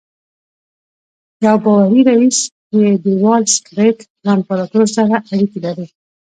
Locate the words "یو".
1.45-1.57